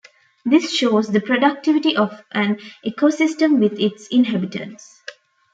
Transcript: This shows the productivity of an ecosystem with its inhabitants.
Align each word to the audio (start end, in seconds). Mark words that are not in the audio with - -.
This 0.43 0.73
shows 0.73 1.09
the 1.09 1.21
productivity 1.21 1.95
of 1.95 2.23
an 2.31 2.59
ecosystem 2.83 3.59
with 3.59 3.79
its 3.79 4.07
inhabitants. 4.07 4.99